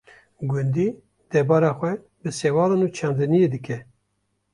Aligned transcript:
Gundî 0.49 0.87
debara 1.33 1.71
xwe 1.79 1.93
bi 2.21 2.29
sewalan 2.41 2.81
û 2.85 2.87
çandiniyê 2.97 3.47
dike. 3.55 3.77